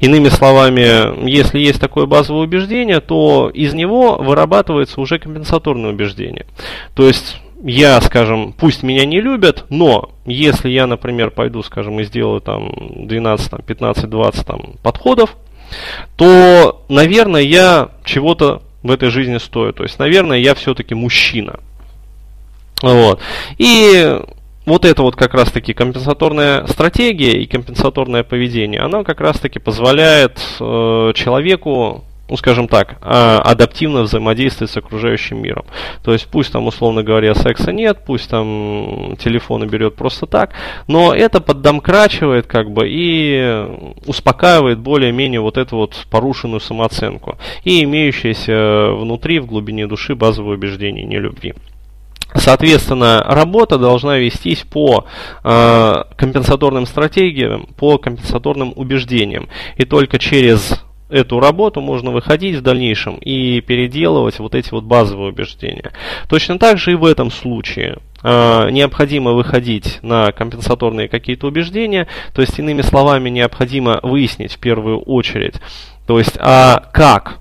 Иными 0.00 0.28
словами, 0.28 1.28
если 1.28 1.58
есть 1.58 1.80
такое 1.80 2.06
базовое 2.06 2.44
убеждение, 2.44 3.00
то 3.00 3.50
из 3.52 3.74
него 3.74 4.16
вырабатывается 4.16 5.00
уже 5.00 5.18
компенсаторное 5.18 5.90
убеждение. 5.90 6.46
То 6.94 7.06
есть 7.06 7.36
я, 7.62 8.00
скажем, 8.00 8.52
пусть 8.52 8.82
меня 8.82 9.06
не 9.06 9.20
любят, 9.20 9.64
но 9.70 10.10
если 10.26 10.68
я, 10.68 10.86
например, 10.86 11.30
пойду, 11.30 11.62
скажем, 11.62 11.98
и 12.00 12.04
сделаю 12.04 12.40
там 12.40 12.72
12, 13.06 13.50
там, 13.50 13.60
15, 13.62 14.10
20 14.10 14.46
там, 14.46 14.60
подходов, 14.82 15.36
то, 16.16 16.84
наверное, 16.88 17.40
я 17.40 17.88
чего-то 18.04 18.62
в 18.82 18.90
этой 18.90 19.08
жизни 19.08 19.38
стою. 19.38 19.72
То 19.72 19.82
есть, 19.82 19.98
наверное, 19.98 20.38
я 20.38 20.54
все-таки 20.54 20.94
мужчина. 20.94 21.60
Вот. 22.82 23.20
И 23.56 24.20
вот 24.66 24.84
это 24.84 25.02
вот 25.02 25.16
как 25.16 25.34
раз-таки 25.34 25.74
компенсаторная 25.74 26.66
стратегия 26.66 27.32
и 27.32 27.46
компенсаторное 27.46 28.24
поведение, 28.24 28.80
оно 28.80 29.04
как 29.04 29.20
раз-таки 29.20 29.58
позволяет 29.58 30.40
э, 30.60 31.12
человеку 31.14 32.04
ну, 32.28 32.38
скажем 32.38 32.68
так, 32.68 32.96
э, 33.02 33.04
адаптивно 33.04 34.02
взаимодействовать 34.02 34.70
с 34.70 34.76
окружающим 34.76 35.42
миром. 35.42 35.66
То 36.02 36.12
есть 36.12 36.26
пусть 36.26 36.52
там, 36.52 36.66
условно 36.66 37.02
говоря, 37.02 37.34
секса 37.34 37.70
нет, 37.70 37.98
пусть 38.06 38.30
там 38.30 39.16
телефоны 39.18 39.66
берет 39.66 39.94
просто 39.94 40.26
так, 40.26 40.54
но 40.86 41.14
это 41.14 41.40
поддомкрачивает 41.40 42.46
как 42.46 42.70
бы 42.70 42.88
и 42.88 43.66
успокаивает 44.06 44.78
более-менее 44.78 45.40
вот 45.40 45.58
эту 45.58 45.76
вот 45.76 46.06
порушенную 46.10 46.60
самооценку 46.60 47.36
и 47.62 47.84
имеющиеся 47.84 48.92
внутри, 48.92 49.38
в 49.38 49.46
глубине 49.46 49.86
души 49.86 50.14
базовые 50.14 50.56
убеждения 50.56 51.04
нелюбви. 51.04 51.54
Соответственно, 52.34 53.24
работа 53.26 53.78
должна 53.78 54.18
вестись 54.18 54.64
по 54.68 55.06
э, 55.44 56.04
компенсаторным 56.16 56.84
стратегиям, 56.84 57.68
по 57.76 57.96
компенсаторным 57.96 58.72
убеждениям. 58.74 59.48
И 59.76 59.84
только 59.84 60.18
через 60.18 60.84
эту 61.10 61.38
работу 61.38 61.80
можно 61.80 62.10
выходить 62.10 62.56
в 62.56 62.62
дальнейшем 62.62 63.16
и 63.18 63.60
переделывать 63.60 64.40
вот 64.40 64.54
эти 64.56 64.70
вот 64.70 64.84
базовые 64.84 65.30
убеждения. 65.30 65.92
Точно 66.28 66.58
так 66.58 66.78
же 66.78 66.92
и 66.92 66.96
в 66.96 67.04
этом 67.04 67.30
случае 67.30 67.98
э, 68.24 68.70
необходимо 68.70 69.32
выходить 69.32 70.00
на 70.02 70.32
компенсаторные 70.32 71.08
какие-то 71.08 71.46
убеждения, 71.46 72.08
то 72.34 72.40
есть 72.40 72.58
иными 72.58 72.82
словами 72.82 73.30
необходимо 73.30 74.00
выяснить 74.02 74.54
в 74.54 74.58
первую 74.58 74.98
очередь, 75.00 75.54
то 76.06 76.18
есть 76.18 76.36
а 76.40 76.82
как 76.92 77.38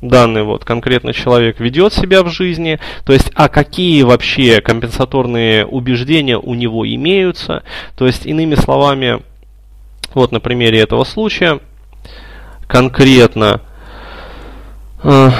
данный 0.00 0.42
вот 0.42 0.64
конкретный 0.64 1.12
человек 1.12 1.60
ведет 1.60 1.92
себя 1.92 2.22
в 2.22 2.28
жизни, 2.28 2.78
то 3.04 3.12
есть 3.12 3.30
а 3.34 3.48
какие 3.48 4.02
вообще 4.02 4.60
компенсаторные 4.60 5.66
убеждения 5.66 6.38
у 6.38 6.54
него 6.54 6.86
имеются, 6.86 7.62
то 7.96 8.06
есть 8.06 8.26
иными 8.26 8.54
словами, 8.54 9.22
вот 10.14 10.32
на 10.32 10.40
примере 10.40 10.80
этого 10.80 11.04
случая, 11.04 11.60
конкретно, 12.66 13.60
э, 15.02 15.30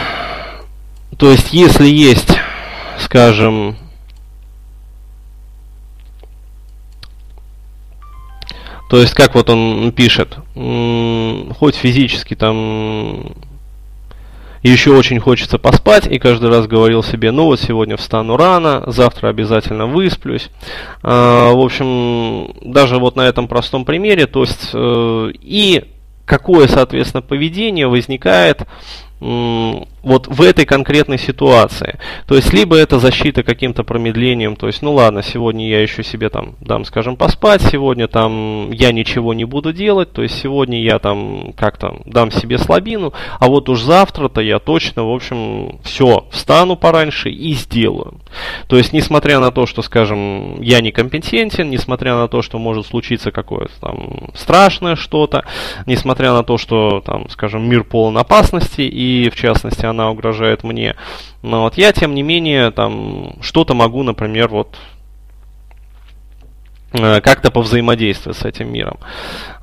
то 1.16 1.30
есть 1.30 1.52
если 1.52 1.86
есть, 1.86 2.38
скажем, 2.98 3.76
То 8.90 8.96
есть, 8.96 9.14
как 9.14 9.36
вот 9.36 9.48
он 9.48 9.92
пишет, 9.92 10.36
хоть 10.52 11.76
физически 11.76 12.34
там 12.34 13.36
еще 14.62 14.94
очень 14.94 15.20
хочется 15.20 15.58
поспать, 15.58 16.06
и 16.06 16.18
каждый 16.18 16.50
раз 16.50 16.66
говорил 16.66 17.02
себе, 17.02 17.30
ну 17.30 17.44
вот 17.44 17.60
сегодня 17.60 17.96
встану 17.96 18.36
рано, 18.36 18.84
завтра 18.86 19.28
обязательно 19.28 19.86
высплюсь. 19.86 20.50
А, 21.02 21.52
в 21.52 21.60
общем, 21.60 22.52
даже 22.62 22.98
вот 22.98 23.16
на 23.16 23.22
этом 23.22 23.48
простом 23.48 23.84
примере, 23.84 24.26
то 24.26 24.42
есть 24.42 24.70
э, 24.74 25.32
и 25.40 25.84
какое, 26.26 26.68
соответственно, 26.68 27.22
поведение 27.22 27.88
возникает 27.88 28.66
вот 30.02 30.26
в 30.28 30.42
этой 30.42 30.64
конкретной 30.64 31.18
ситуации. 31.18 31.98
То 32.26 32.34
есть, 32.34 32.52
либо 32.52 32.76
это 32.76 32.98
защита 32.98 33.42
каким-то 33.42 33.84
промедлением, 33.84 34.56
то 34.56 34.66
есть, 34.66 34.82
ну 34.82 34.92
ладно, 34.94 35.22
сегодня 35.22 35.68
я 35.68 35.82
еще 35.82 36.02
себе 36.02 36.28
там 36.28 36.54
дам, 36.60 36.84
скажем, 36.84 37.16
поспать, 37.16 37.62
сегодня 37.62 38.08
там 38.08 38.70
я 38.70 38.92
ничего 38.92 39.34
не 39.34 39.44
буду 39.44 39.72
делать, 39.72 40.12
то 40.12 40.22
есть, 40.22 40.40
сегодня 40.40 40.82
я 40.82 40.98
там 40.98 41.52
как-то 41.56 41.96
дам 42.04 42.30
себе 42.30 42.58
слабину, 42.58 43.12
а 43.38 43.46
вот 43.48 43.68
уж 43.68 43.82
завтра-то 43.82 44.40
я 44.40 44.58
точно, 44.58 45.04
в 45.04 45.12
общем, 45.12 45.80
все, 45.82 46.26
встану 46.30 46.76
пораньше 46.76 47.30
и 47.30 47.52
сделаю. 47.54 48.20
То 48.68 48.76
есть, 48.76 48.92
несмотря 48.92 49.40
на 49.40 49.50
то, 49.50 49.66
что, 49.66 49.82
скажем, 49.82 50.60
я 50.62 50.80
некомпетентен, 50.80 51.68
несмотря 51.68 52.14
на 52.14 52.28
то, 52.28 52.42
что 52.42 52.58
может 52.58 52.86
случиться 52.86 53.30
какое-то 53.30 53.72
там 53.80 54.30
страшное 54.34 54.96
что-то, 54.96 55.44
несмотря 55.86 56.32
на 56.32 56.42
то, 56.42 56.58
что 56.58 57.02
там, 57.04 57.28
скажем, 57.28 57.68
мир 57.68 57.84
полон 57.84 58.18
опасности, 58.18 58.82
и 58.82 59.30
в 59.30 59.36
частности 59.36 59.84
она 59.90 60.10
угрожает 60.10 60.64
мне. 60.64 60.96
Но 61.42 61.62
вот 61.62 61.76
я, 61.76 61.92
тем 61.92 62.14
не 62.14 62.22
менее, 62.22 62.70
там 62.70 63.34
что-то 63.42 63.74
могу, 63.74 64.02
например, 64.02 64.48
вот 64.48 64.76
э, 66.92 67.20
как-то 67.20 67.50
повзаимодействовать 67.50 68.38
с 68.38 68.44
этим 68.44 68.72
миром. 68.72 68.98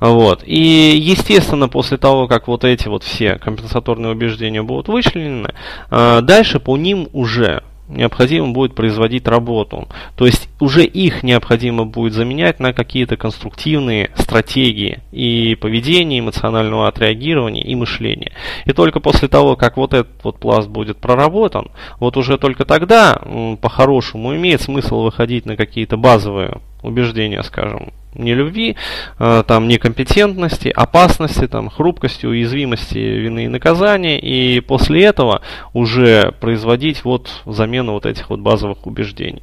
Вот. 0.00 0.42
И, 0.44 0.96
естественно, 0.96 1.68
после 1.68 1.96
того, 1.96 2.28
как 2.28 2.48
вот 2.48 2.64
эти 2.64 2.88
вот 2.88 3.02
все 3.02 3.36
компенсаторные 3.38 4.12
убеждения 4.12 4.62
будут 4.62 4.88
вычленены, 4.88 5.54
э, 5.90 6.20
дальше 6.22 6.60
по 6.60 6.76
ним 6.76 7.08
уже 7.12 7.62
необходимо 7.88 8.52
будет 8.52 8.74
производить 8.74 9.26
работу. 9.26 9.88
То 10.16 10.26
есть 10.26 10.48
уже 10.60 10.84
их 10.84 11.22
необходимо 11.22 11.84
будет 11.84 12.12
заменять 12.12 12.60
на 12.60 12.72
какие-то 12.72 13.16
конструктивные 13.16 14.10
стратегии 14.16 15.00
и 15.12 15.54
поведения, 15.54 16.20
эмоционального 16.20 16.88
отреагирования 16.88 17.62
и 17.62 17.74
мышления. 17.74 18.32
И 18.64 18.72
только 18.72 19.00
после 19.00 19.28
того, 19.28 19.56
как 19.56 19.76
вот 19.76 19.94
этот 19.94 20.22
вот 20.22 20.38
пласт 20.38 20.68
будет 20.68 20.98
проработан, 20.98 21.70
вот 21.98 22.16
уже 22.16 22.38
только 22.38 22.64
тогда 22.64 23.20
по-хорошему 23.60 24.34
имеет 24.36 24.60
смысл 24.60 25.02
выходить 25.02 25.46
на 25.46 25.56
какие-то 25.56 25.96
базовые 25.96 26.60
убеждения, 26.82 27.42
скажем, 27.42 27.92
не 28.14 28.34
любви, 28.34 28.76
э, 29.18 29.44
там, 29.46 29.68
некомпетентности, 29.68 30.68
опасности, 30.68 31.46
там, 31.46 31.68
хрупкости, 31.70 32.26
уязвимости, 32.26 32.98
вины 32.98 33.44
и 33.44 33.48
наказания, 33.48 34.18
и 34.18 34.60
после 34.60 35.04
этого 35.04 35.42
уже 35.72 36.32
производить 36.40 37.04
вот 37.04 37.42
замену 37.46 37.92
вот 37.92 38.06
этих 38.06 38.30
вот 38.30 38.40
базовых 38.40 38.86
убеждений. 38.86 39.42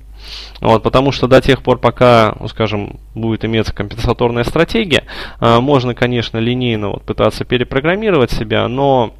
Вот, 0.60 0.82
потому 0.82 1.12
что 1.12 1.28
до 1.28 1.42
тех 1.42 1.62
пор, 1.62 1.78
пока, 1.78 2.36
ну, 2.40 2.48
скажем, 2.48 3.00
будет 3.14 3.46
иметься 3.46 3.74
компенсаторная 3.74 4.44
стратегия, 4.44 5.04
э, 5.40 5.60
можно, 5.60 5.94
конечно, 5.94 6.38
линейно 6.38 6.90
вот 6.90 7.04
пытаться 7.04 7.46
перепрограммировать 7.46 8.32
себя, 8.32 8.68
но 8.68 9.14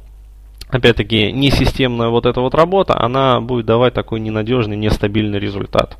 опять-таки, 0.68 1.32
несистемная 1.32 2.08
вот 2.08 2.26
эта 2.26 2.40
вот 2.40 2.54
работа, 2.54 2.98
она 3.00 3.40
будет 3.40 3.66
давать 3.66 3.94
такой 3.94 4.20
ненадежный, 4.20 4.76
нестабильный 4.76 5.38
результат. 5.38 5.96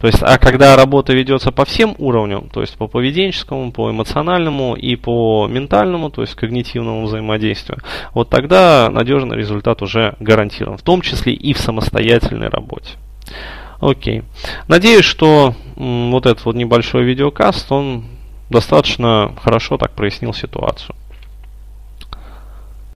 То 0.00 0.06
есть, 0.06 0.22
а 0.22 0.38
когда 0.38 0.76
работа 0.76 1.12
ведется 1.12 1.52
по 1.52 1.64
всем 1.64 1.94
уровням, 1.98 2.48
то 2.50 2.60
есть 2.60 2.76
по 2.76 2.86
поведенческому, 2.86 3.72
по 3.72 3.90
эмоциональному 3.90 4.74
и 4.74 4.96
по 4.96 5.46
ментальному, 5.48 6.10
то 6.10 6.22
есть 6.22 6.34
когнитивному 6.34 7.06
взаимодействию, 7.06 7.78
вот 8.14 8.30
тогда 8.30 8.88
надежный 8.90 9.36
результат 9.36 9.82
уже 9.82 10.14
гарантирован, 10.20 10.78
в 10.78 10.82
том 10.82 11.02
числе 11.02 11.32
и 11.34 11.52
в 11.52 11.58
самостоятельной 11.58 12.48
работе. 12.48 12.94
Окей. 13.80 14.22
Надеюсь, 14.68 15.04
что 15.04 15.54
м, 15.76 16.10
вот 16.10 16.26
этот 16.26 16.44
вот 16.44 16.54
небольшой 16.54 17.02
видеокаст, 17.04 17.72
он 17.72 18.04
достаточно 18.50 19.34
хорошо 19.42 19.78
так 19.78 19.92
прояснил 19.92 20.34
ситуацию. 20.34 20.94